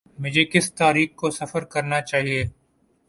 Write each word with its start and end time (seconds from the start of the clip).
مجھے 0.19 0.43
کس 0.45 0.73
تاریخ 0.73 1.09
کو 1.15 1.29
سفر 1.31 1.63
کرنا 1.63 2.01
چاہیے۔ 2.01 2.43